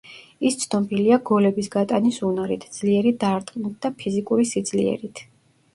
ის 0.49 0.55
ცნობილია 0.61 1.19
გოლების 1.29 1.69
გატანის 1.75 2.17
უნარით, 2.31 2.67
ძლიერი 2.79 3.15
დარტყმით 3.27 3.79
და 3.87 3.95
ფიზიკური 4.03 4.53
სიძლიერით. 4.55 5.29